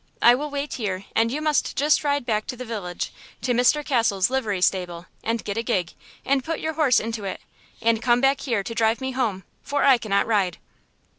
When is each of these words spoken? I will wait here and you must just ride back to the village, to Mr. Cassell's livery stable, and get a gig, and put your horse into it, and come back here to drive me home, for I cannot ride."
I 0.19 0.33
will 0.33 0.49
wait 0.49 0.73
here 0.73 1.05
and 1.15 1.29
you 1.31 1.43
must 1.43 1.75
just 1.75 2.03
ride 2.03 2.25
back 2.25 2.47
to 2.47 2.57
the 2.57 2.65
village, 2.65 3.11
to 3.43 3.53
Mr. 3.53 3.85
Cassell's 3.85 4.31
livery 4.31 4.59
stable, 4.59 5.05
and 5.23 5.43
get 5.43 5.57
a 5.57 5.61
gig, 5.61 5.93
and 6.25 6.43
put 6.43 6.59
your 6.59 6.73
horse 6.73 6.99
into 6.99 7.23
it, 7.23 7.39
and 7.83 8.01
come 8.01 8.19
back 8.19 8.41
here 8.41 8.63
to 8.63 8.73
drive 8.73 8.99
me 8.99 9.11
home, 9.11 9.43
for 9.61 9.83
I 9.83 9.99
cannot 9.99 10.25
ride." 10.25 10.57